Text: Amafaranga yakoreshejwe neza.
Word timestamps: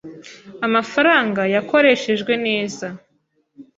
Amafaranga 0.67 1.41
yakoreshejwe 1.55 2.33
neza. 2.45 2.87